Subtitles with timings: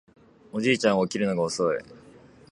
[0.51, 1.77] おじいちゃんは起きるのが遅い